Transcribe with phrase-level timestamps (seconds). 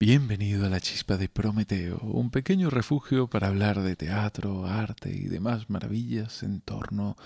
[0.00, 5.24] Bienvenido a la Chispa de Prometeo, un pequeño refugio para hablar de teatro, arte y
[5.24, 7.16] demás maravillas en torno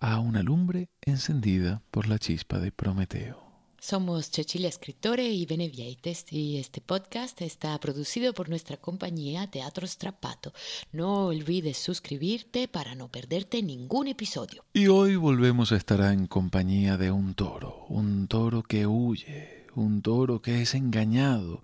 [0.00, 3.40] a una lumbre encendida por la Chispa de Prometeo.
[3.78, 10.52] Somos Cecilia Escritore y Benevieites y este podcast está producido por nuestra compañía Teatro Strapato.
[10.90, 14.64] No olvides suscribirte para no perderte ningún episodio.
[14.72, 20.02] Y hoy volvemos a estar en compañía de un toro, un toro que huye, un
[20.02, 21.62] toro que es engañado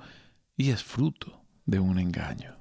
[0.56, 2.56] y es fruto de un engaño.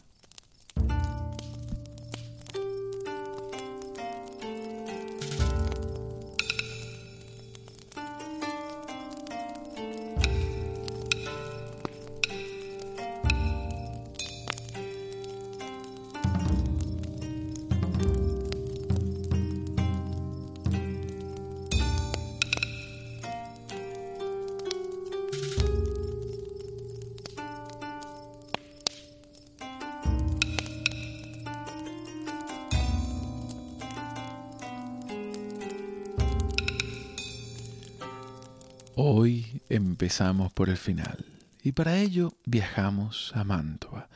[38.95, 41.25] Hoy empezamos por el final
[41.63, 44.07] y para ello viajamos a Mantua.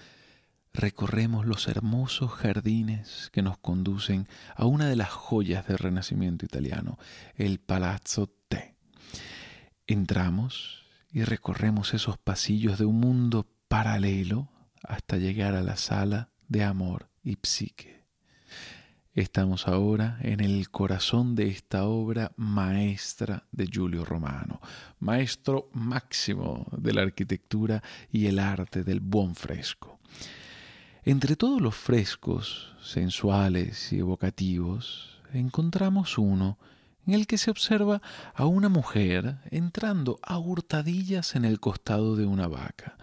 [0.72, 7.00] Recorremos los hermosos jardines que nos conducen a una de las joyas del Renacimiento italiano,
[7.38, 8.76] el Palazzo Te.
[9.88, 14.48] Entramos y recorremos esos pasillos de un mundo paralelo
[14.84, 17.97] hasta llegar a la sala de amor y psique.
[19.18, 24.62] Estamos ahora en el corazón de esta obra maestra de Giulio Romano,
[25.00, 29.98] maestro máximo de la arquitectura y el arte del buen fresco.
[31.04, 36.60] Entre todos los frescos sensuales y evocativos, encontramos uno
[37.08, 38.04] en el que se observa
[38.36, 43.00] a una mujer entrando a hurtadillas en el costado de una vaca.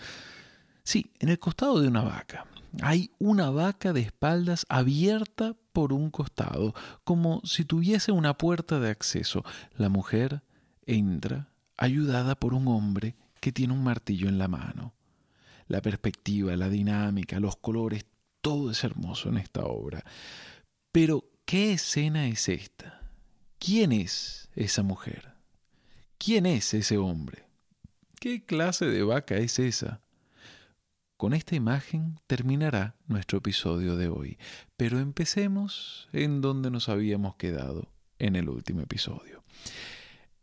[0.85, 2.47] Sí, en el costado de una vaca.
[2.83, 6.73] Hay una vaca de espaldas abierta por un costado,
[7.03, 9.45] como si tuviese una puerta de acceso.
[9.77, 10.43] La mujer
[10.87, 14.95] entra, ayudada por un hombre que tiene un martillo en la mano.
[15.67, 18.07] La perspectiva, la dinámica, los colores,
[18.41, 20.05] todo es hermoso en esta obra.
[20.93, 23.01] Pero, ¿qué escena es esta?
[23.59, 25.33] ¿Quién es esa mujer?
[26.19, 27.49] ¿Quién es ese hombre?
[28.21, 30.04] ¿Qué clase de vaca es esa?
[31.17, 34.37] Con esta imagen terminará nuestro episodio de hoy,
[34.77, 37.89] pero empecemos en donde nos habíamos quedado
[38.19, 39.45] en el último episodio.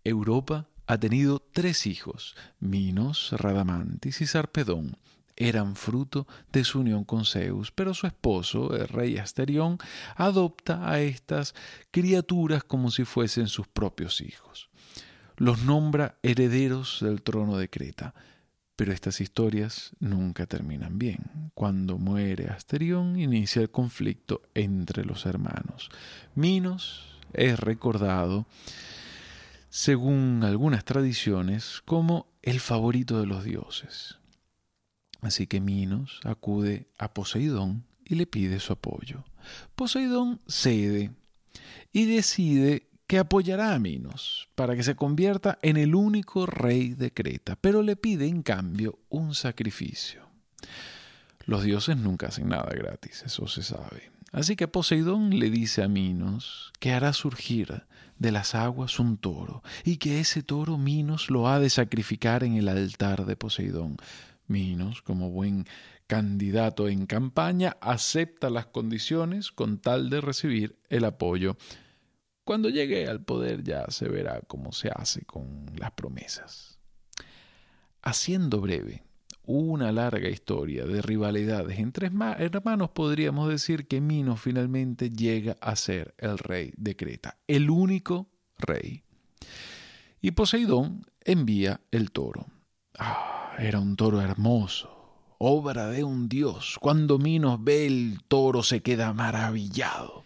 [0.06, 4.98] Europa ha tenido tres hijos, Minos, Radamantis y Sarpedón.
[5.36, 9.78] Eran fruto de su unión con Zeus, pero su esposo, el rey Asterión,
[10.16, 11.54] adopta a estas
[11.92, 14.70] criaturas como si fuesen sus propios hijos.
[15.36, 18.14] Los nombra herederos del trono de Creta.
[18.76, 21.52] Pero estas historias nunca terminan bien.
[21.54, 25.90] Cuando muere Asterión inicia el conflicto entre los hermanos.
[26.36, 28.46] Minos es recordado,
[29.70, 34.18] según algunas tradiciones, como el favorito de los dioses.
[35.22, 39.24] Así que Minos acude a Poseidón y le pide su apoyo.
[39.76, 41.12] Poseidón cede
[41.94, 47.12] y decide que apoyará a Minos para que se convierta en el único rey de
[47.12, 50.30] Creta, pero le pide en cambio un sacrificio.
[51.46, 54.14] Los dioses nunca hacen nada gratis, eso se sabe.
[54.32, 57.84] Así que Poseidón le dice a Minos que hará surgir
[58.18, 62.56] de las aguas un toro y que ese toro Minos lo ha de sacrificar en
[62.56, 63.98] el altar de Poseidón.
[64.48, 65.66] Minos, como buen
[66.08, 71.58] candidato en campaña, acepta las condiciones con tal de recibir el apoyo
[72.44, 76.80] cuando llegue al poder ya se verá cómo se hace con las promesas.
[78.02, 79.04] Haciendo breve
[79.44, 86.14] una larga historia de rivalidades entre hermanos, podríamos decir que Minos finalmente llega a ser
[86.18, 89.04] el rey de Creta, el único rey.
[90.22, 92.46] Y Poseidón envía el toro.
[92.98, 96.78] Ah, era un toro hermoso, obra de un dios.
[96.80, 100.24] Cuando Minos ve el toro se queda maravillado.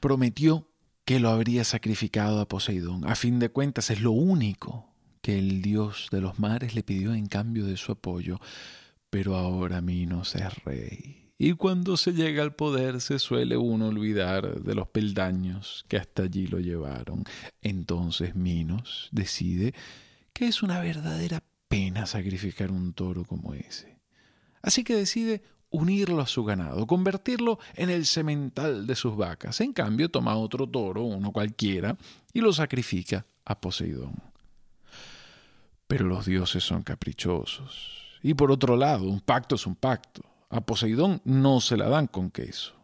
[0.00, 0.68] Prometió
[1.04, 3.08] que lo habría sacrificado a Poseidón.
[3.08, 4.88] A fin de cuentas es lo único
[5.20, 8.38] que el dios de los mares le pidió en cambio de su apoyo.
[9.10, 11.30] Pero ahora Minos es rey.
[11.38, 16.22] Y cuando se llega al poder se suele uno olvidar de los peldaños que hasta
[16.22, 17.24] allí lo llevaron.
[17.60, 19.74] Entonces Minos decide
[20.32, 23.98] que es una verdadera pena sacrificar un toro como ese.
[24.62, 29.60] Así que decide unirlo a su ganado, convertirlo en el semental de sus vacas.
[29.60, 31.96] En cambio, toma otro toro, uno cualquiera,
[32.32, 34.14] y lo sacrifica a Poseidón.
[35.88, 40.22] Pero los dioses son caprichosos, Y por otro lado, un pacto es un pacto.
[40.48, 42.74] A Poseidón no se la dan con queso.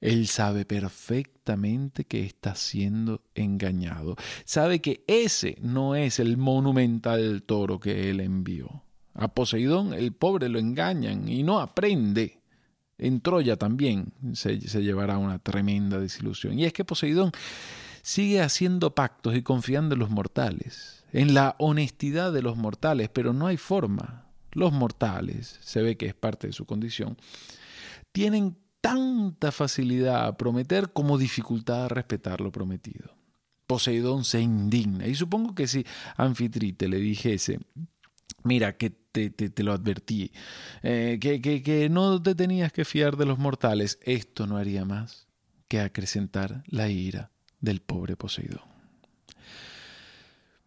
[0.00, 4.16] Él sabe perfectamente que está siendo engañado.
[4.44, 8.82] Sabe que ese no es el monumental toro que él envió.
[9.14, 12.40] A Poseidón el pobre lo engañan y no aprende.
[12.98, 16.58] En Troya también se, llevará una tremenda desilusión.
[16.58, 17.32] Y es que Poseidón
[18.02, 23.32] sigue haciendo pactos y confiando en los mortales, en la honestidad de los mortales, pero
[23.32, 24.26] no hay forma.
[24.52, 27.16] Los mortales, se ve que es parte de su condición,
[28.12, 33.14] tienen tanta facilidad a prometer como dificultad a respetar lo prometido.
[33.66, 35.86] Poseidón se indigna y supongo que si
[36.16, 37.60] Anfitrite le dijese,
[38.42, 40.32] mira, que te, te, lo advertí,
[40.82, 44.84] eh, que, que, que no te tenías que fiar de los mortales, esto no haría
[44.84, 45.26] más
[45.68, 48.68] que acrecentar la ira del pobre Poseidón.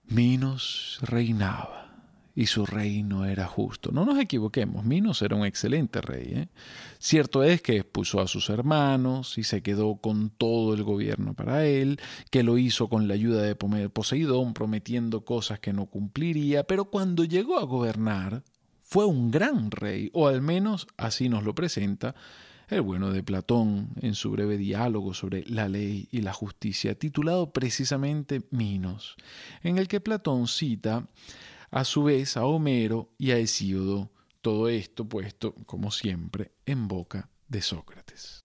[0.06, 1.83] Minos reinaba
[2.36, 3.92] y su reino era justo.
[3.92, 6.32] No nos equivoquemos, Minos era un excelente rey.
[6.34, 6.48] ¿eh?
[7.00, 11.66] Cierto es que expuso a sus hermanos y se quedó con todo el gobierno para
[11.66, 12.00] él,
[12.32, 17.24] que lo hizo con la ayuda de Poseidón, prometiendo cosas que no cumpliría, pero cuando
[17.24, 18.44] llegó a gobernar,
[18.82, 22.16] fue un gran rey, o al menos así nos lo presenta
[22.70, 27.52] el bueno de Platón en su breve diálogo sobre la ley y la justicia, titulado
[27.52, 29.16] precisamente Minos,
[29.62, 31.08] en el que Platón cita
[31.74, 34.12] a su vez a Homero y a Hesíodo,
[34.42, 38.42] todo esto puesto, como siempre, en boca de Sócrates.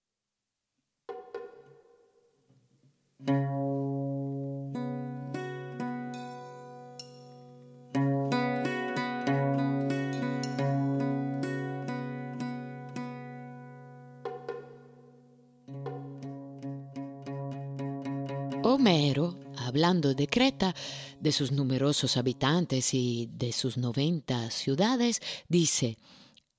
[18.62, 20.74] Homero hablando de Creta,
[21.20, 25.98] de sus numerosos habitantes y de sus 90 ciudades, dice,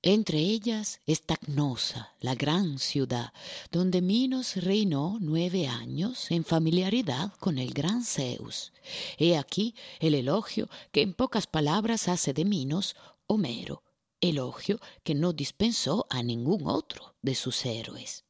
[0.02, 3.34] entre ellas está Cnosa, la gran ciudad,
[3.70, 8.72] donde Minos reinó nueve años en familiaridad con el gran Zeus.
[9.18, 12.96] He aquí el elogio que en pocas palabras hace de Minos
[13.26, 13.82] Homero,
[14.22, 18.24] elogio que no dispensó a ningún otro de sus héroes.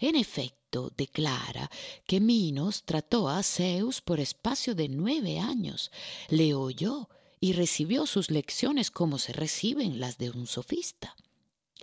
[0.00, 1.70] En efecto, declara
[2.06, 5.90] que Minos trató a Zeus por espacio de nueve años,
[6.28, 7.08] le oyó
[7.40, 11.16] y recibió sus lecciones como se reciben las de un sofista.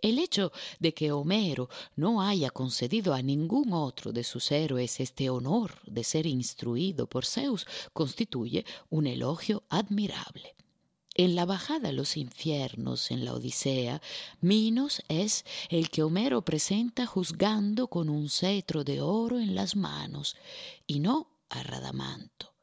[0.01, 5.30] El hecho de que Homero no haya concedido a ningún otro de sus héroes este
[5.30, 10.56] honor de ser instruido por Zeus constituye un elogio admirable.
[11.16, 14.02] En la bajada a los infiernos en la Odisea,
[14.42, 20.38] Minos es el que Homero presenta juzgando con un cetro de oro en las manos,
[20.88, 22.54] y no a Radamanto.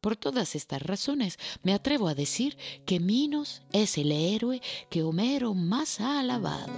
[0.00, 2.56] Por todas estas razones me atrevo a decir
[2.86, 6.72] que Minos es el héroe que Homero más ha alabado.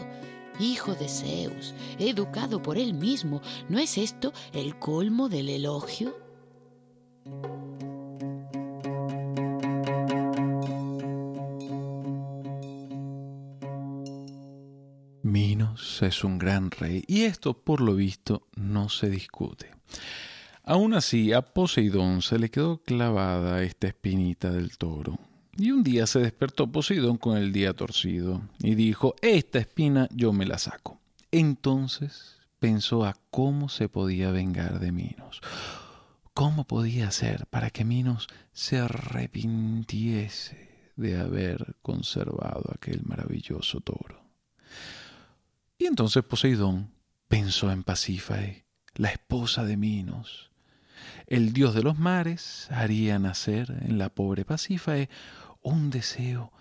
[0.59, 6.17] Hijo de Zeus, educado por él mismo, ¿no es esto el colmo del elogio?
[16.03, 19.71] Es un gran rey y esto por lo visto no se discute.
[20.65, 25.19] Aún así, a Poseidón se le quedó clavada esta espinita del toro.
[25.57, 30.33] Y un día se despertó Poseidón con el día torcido y dijo, esta espina yo
[30.33, 31.01] me la saco.
[31.31, 35.41] Entonces pensó a cómo se podía vengar de Minos.
[36.35, 44.22] ¿Cómo podía hacer para que Minos se arrepintiese de haber conservado aquel maravilloso toro?
[45.83, 46.95] Y entonces Poseidón
[47.27, 50.53] pensó en Pasífae, la esposa de Minos.
[51.27, 55.09] El dios de los mares haría nacer en la pobre Pasífae
[55.61, 56.53] un deseo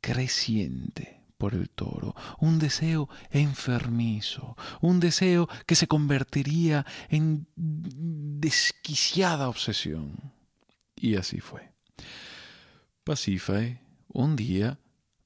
[0.00, 10.32] creciente por el toro, un deseo enfermizo, un deseo que se convertiría en desquiciada obsesión.
[10.96, 11.74] Y así fue.
[13.04, 14.78] Pasífae un día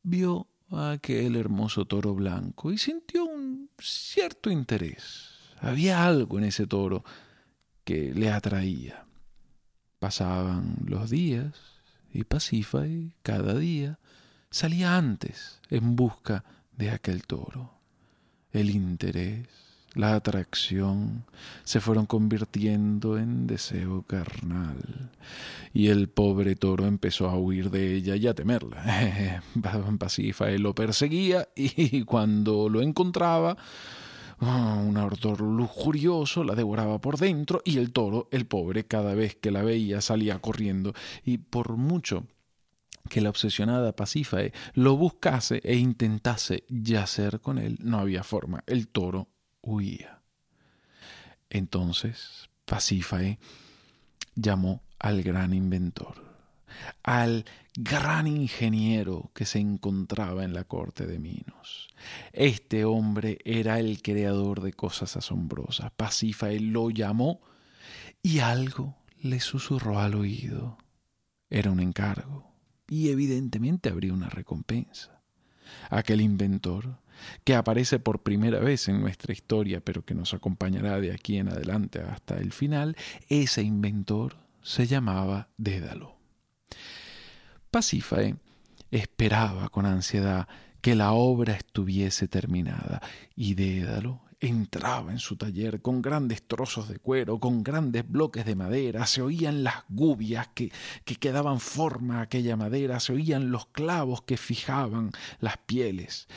[0.03, 5.31] vio aquel hermoso toro blanco y sintió un cierto interés.
[5.61, 7.05] Había algo en ese toro
[7.85, 9.07] que le atraía.
[9.99, 11.55] Pasaban los días
[12.13, 13.99] y Pasífae cada día
[14.51, 17.79] salía antes en busca de aquel toro.
[18.53, 19.49] El interés
[19.95, 21.25] la atracción
[21.63, 25.11] se fueron convirtiendo en deseo carnal,
[25.73, 29.43] y el pobre toro empezó a huir de ella y a temerla.
[29.99, 33.57] Pasífae lo perseguía y cuando lo encontraba,
[34.41, 39.37] ah, un ardor lujurioso la devoraba por dentro y el toro, el pobre, cada vez
[39.37, 40.93] que la veía salía corriendo
[41.25, 42.25] y por mucho
[43.09, 48.65] que la obsesionada Pasífae lo buscase e intentase yacer con él, no había forma.
[48.67, 49.29] El toro
[49.65, 50.23] huía.
[51.51, 53.39] Entonces Pasífae
[54.35, 56.25] llamó al gran inventor,
[57.03, 57.45] al
[57.77, 61.89] gran ingeniero que se encontraba en la corte de Minos.
[62.33, 65.91] Este hombre era el creador de cosas asombrosas.
[65.97, 67.41] Pasífae lo llamó
[68.23, 70.79] y algo le susurró al oído.
[71.51, 72.53] Era un encargo
[72.89, 75.23] y evidentemente habría una recompensa.
[75.91, 76.99] Aquel inventor,
[77.45, 81.49] que aparece por primera vez en nuestra historia, pero que nos acompañará de aquí en
[81.49, 82.97] adelante hasta el final,
[83.29, 86.17] ese inventor se llamaba Dédalo.
[87.71, 88.37] Pasífae
[88.91, 90.49] esperaba con ansiedad
[90.81, 93.01] que la obra estuviese terminada
[93.35, 98.55] y Dédalo entraba en su taller con grandes trozos de cuero, con grandes bloques de
[98.55, 100.71] madera, se oían las gubias que,
[101.05, 106.29] que daban forma a aquella madera, se oían los clavos que fijaban las pieles.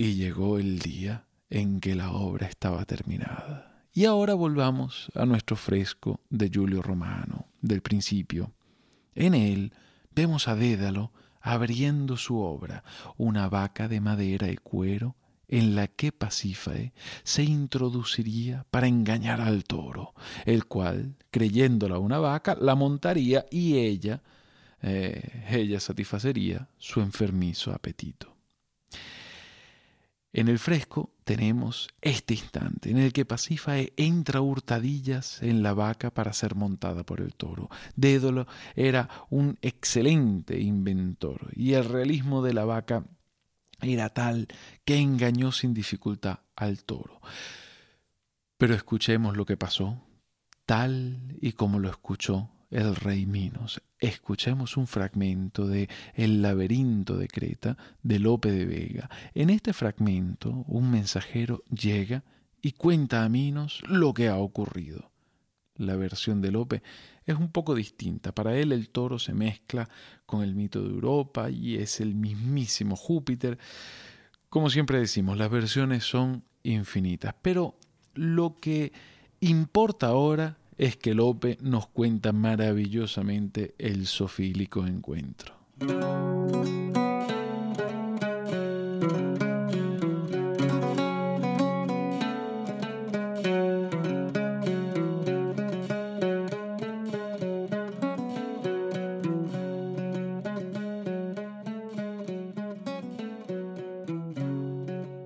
[0.00, 3.82] Y llegó el día en que la obra estaba terminada.
[3.92, 8.52] Y ahora volvamos a nuestro fresco de Julio Romano, del principio.
[9.16, 9.72] En él
[10.14, 12.84] vemos a Dédalo abriendo su obra,
[13.16, 15.16] una vaca de madera y cuero
[15.48, 16.92] en la que Pasífae
[17.24, 20.14] se introduciría para engañar al toro,
[20.44, 24.22] el cual, creyéndola una vaca, la montaría y ella,
[24.80, 28.37] eh, ella satisfacería su enfermizo apetito.
[30.32, 36.10] En el fresco tenemos este instante en el que Pasífae entra hurtadillas en la vaca
[36.10, 37.70] para ser montada por el toro.
[37.96, 43.04] Dédalo era un excelente inventor y el realismo de la vaca
[43.80, 44.48] era tal
[44.84, 47.20] que engañó sin dificultad al toro.
[48.58, 50.02] Pero escuchemos lo que pasó,
[50.66, 53.82] tal y como lo escuchó el rey Minos.
[53.98, 59.10] Escuchemos un fragmento de El laberinto de Creta de Lope de Vega.
[59.34, 62.24] En este fragmento un mensajero llega
[62.60, 65.10] y cuenta a Minos lo que ha ocurrido.
[65.76, 66.82] La versión de Lope
[67.24, 68.34] es un poco distinta.
[68.34, 69.88] Para él el toro se mezcla
[70.26, 73.58] con el mito de Europa y es el mismísimo Júpiter.
[74.48, 77.76] Como siempre decimos, las versiones son infinitas, pero
[78.14, 78.92] lo que
[79.40, 85.54] importa ahora es que Lope nos cuenta maravillosamente el sofílico encuentro.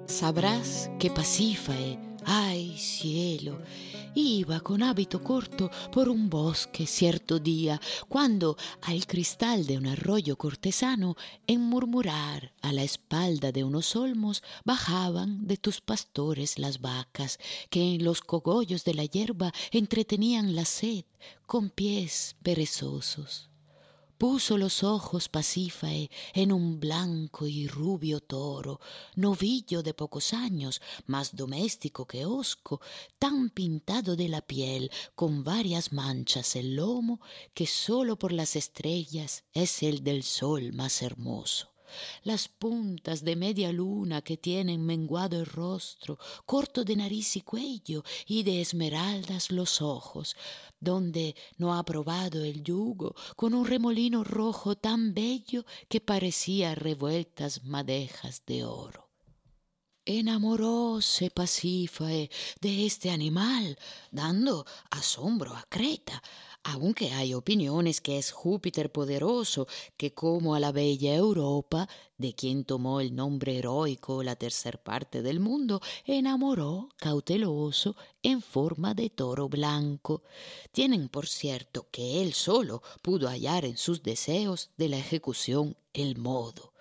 [0.06, 3.58] Sabrás que Pasífae, ay cielo,
[4.14, 10.36] iba con hábito corto por un bosque cierto día, cuando al cristal de un arroyo
[10.36, 11.16] cortesano,
[11.46, 17.38] en murmurar a la espalda de unos olmos, bajaban de tus pastores las vacas,
[17.70, 21.04] que en los cogollos de la hierba entretenían la sed
[21.46, 23.51] con pies perezosos
[24.22, 28.78] puso los ojos Pasífae en un blanco y rubio toro,
[29.16, 32.80] novillo de pocos años, más doméstico que hosco,
[33.18, 37.20] tan pintado de la piel, con varias manchas el lomo,
[37.52, 41.71] que sólo por las estrellas es el del sol más hermoso
[42.22, 48.04] las puntas de media luna que tienen menguado el rostro, corto de nariz y cuello,
[48.26, 50.36] y de esmeraldas los ojos,
[50.80, 57.64] donde no ha probado el yugo, con un remolino rojo tan bello que parecía revueltas
[57.64, 59.11] madejas de oro.
[60.04, 62.28] Enamoróse Pasífae
[62.60, 63.78] de este animal,
[64.10, 66.20] dando asombro a Creta,
[66.64, 72.64] aunque hay opiniones que es Júpiter poderoso, que como a la bella Europa, de quien
[72.64, 77.94] tomó el nombre heroico la tercer parte del mundo, enamoró cauteloso
[78.24, 80.24] en forma de toro blanco.
[80.72, 86.18] Tienen por cierto que él solo pudo hallar en sus deseos de la ejecución el
[86.18, 86.72] modo.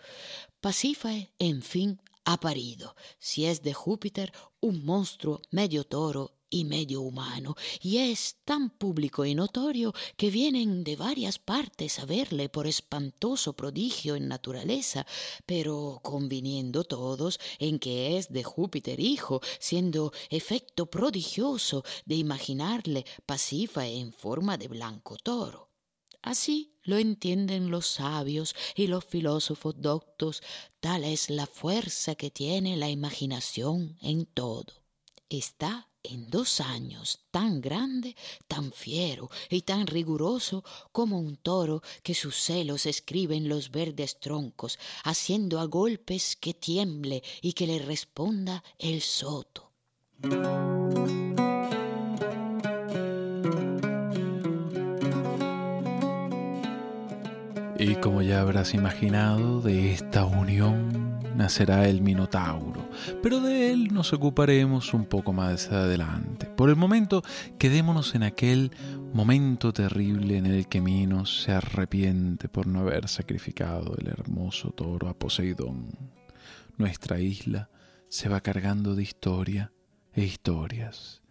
[0.59, 7.01] Pasífae, en fin, ha parido, si es de Júpiter, un monstruo medio toro y medio
[7.01, 12.67] humano, y es tan público y notorio que vienen de varias partes a verle por
[12.67, 15.07] espantoso prodigio en naturaleza,
[15.45, 23.87] pero conviniendo todos en que es de Júpiter hijo, siendo efecto prodigioso de imaginarle pasifa
[23.87, 25.70] en forma de blanco toro.
[26.21, 30.41] Así lo entienden los sabios y los filósofos doctos,
[30.79, 34.73] tal es la fuerza que tiene la imaginación en todo.
[35.29, 38.15] Está en dos años tan grande,
[38.47, 44.19] tan fiero y tan riguroso como un toro que sus celos escribe en los verdes
[44.19, 49.71] troncos, haciendo a golpes que tiemble y que le responda el soto.
[57.81, 62.87] Y como ya habrás imaginado, de esta unión nacerá el Minotauro,
[63.23, 66.45] pero de él nos ocuparemos un poco más adelante.
[66.45, 67.23] Por el momento,
[67.57, 68.69] quedémonos en aquel
[69.15, 75.09] momento terrible en el que Minos se arrepiente por no haber sacrificado el hermoso toro
[75.09, 75.87] a Poseidón.
[76.77, 77.71] Nuestra isla
[78.09, 79.71] se va cargando de historia
[80.13, 81.23] e historias,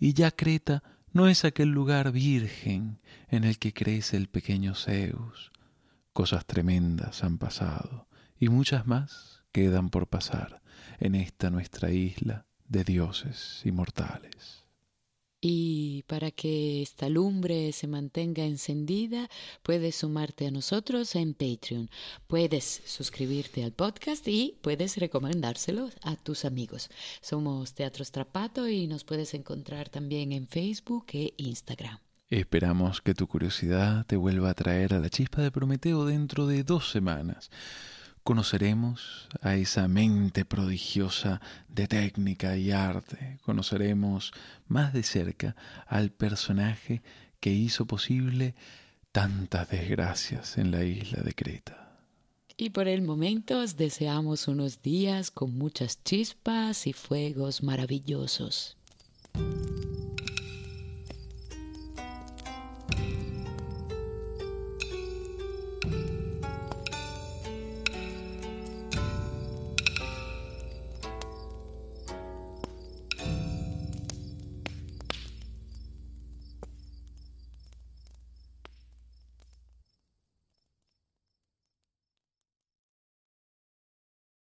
[0.00, 2.98] y ya Creta no es aquel lugar virgen
[3.28, 5.52] en el que crece el pequeño Zeus.
[6.18, 8.08] Cosas tremendas han pasado,
[8.40, 10.60] y muchas más quedan por pasar
[10.98, 14.64] en esta nuestra isla de dioses inmortales.
[15.40, 19.28] Y para que esta lumbre se mantenga encendida,
[19.62, 21.88] puedes sumarte a nosotros en Patreon.
[22.26, 26.90] Puedes suscribirte al podcast y puedes recomendárselo a tus amigos.
[27.20, 32.00] Somos Teatro Strapato y nos puedes encontrar también en Facebook e Instagram.
[32.30, 36.62] Esperamos que tu curiosidad te vuelva a traer a la chispa de Prometeo dentro de
[36.62, 37.50] dos semanas
[38.28, 44.32] conoceremos a esa mente prodigiosa de técnica y arte, conoceremos
[44.66, 45.56] más de cerca
[45.86, 47.00] al personaje
[47.40, 48.54] que hizo posible
[49.12, 51.96] tantas desgracias en la isla de Creta.
[52.58, 58.76] Y por el momento os deseamos unos días con muchas chispas y fuegos maravillosos.